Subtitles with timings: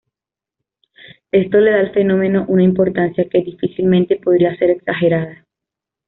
[1.31, 5.45] Esto le da al fenómeno una importancia que difícilmente podría ser exagerada.